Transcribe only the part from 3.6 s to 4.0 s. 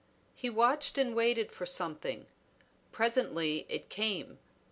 it